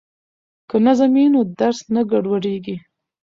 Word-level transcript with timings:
که 0.69 0.75
نظم 0.85 1.11
وي 1.15 1.25
نو 1.33 1.39
درس 1.59 1.79
نه 1.93 2.01
ګډوډیږي. 2.11 2.75